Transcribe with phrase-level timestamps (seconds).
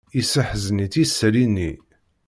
[0.17, 1.71] Yesseḥzen-itt yisalli-nni.